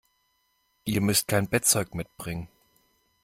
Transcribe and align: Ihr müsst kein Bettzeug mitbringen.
Ihr 0.85 0.99
müsst 0.99 1.27
kein 1.27 1.47
Bettzeug 1.47 1.93
mitbringen. 1.93 2.47